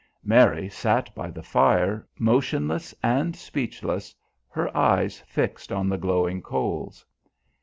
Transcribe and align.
Mary 0.23 0.67
sat 0.67 1.13
by 1.13 1.29
the 1.29 1.43
fire, 1.43 2.07
motionless 2.17 2.91
and 3.03 3.35
speechless, 3.35 4.15
her 4.49 4.75
eyes 4.75 5.19
fixed 5.27 5.71
on 5.71 5.89
the 5.89 5.97
glowing 5.99 6.41
coals. 6.41 7.05